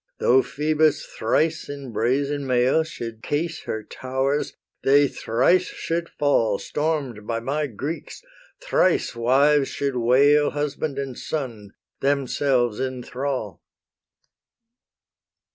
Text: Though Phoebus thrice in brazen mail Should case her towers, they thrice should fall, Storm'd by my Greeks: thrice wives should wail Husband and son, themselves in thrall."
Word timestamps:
Though 0.17 0.41
Phoebus 0.41 1.05
thrice 1.05 1.69
in 1.69 1.91
brazen 1.91 2.47
mail 2.47 2.83
Should 2.83 3.21
case 3.21 3.61
her 3.65 3.83
towers, 3.83 4.57
they 4.81 5.07
thrice 5.07 5.67
should 5.67 6.09
fall, 6.09 6.57
Storm'd 6.57 7.27
by 7.27 7.39
my 7.39 7.67
Greeks: 7.67 8.23
thrice 8.59 9.15
wives 9.15 9.67
should 9.67 9.95
wail 9.97 10.49
Husband 10.49 10.97
and 10.97 11.15
son, 11.15 11.73
themselves 11.99 12.79
in 12.79 13.03
thrall." 13.03 13.61